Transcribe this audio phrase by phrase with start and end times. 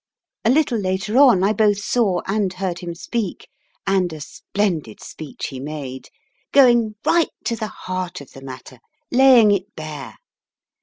[0.43, 3.47] A little later on I both saw and heard him speak
[3.85, 6.07] and a splendid speech he made,
[6.51, 8.79] going right to the heart of the matter,
[9.11, 10.15] laying it bare.